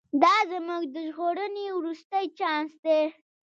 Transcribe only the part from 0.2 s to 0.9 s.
دا زموږ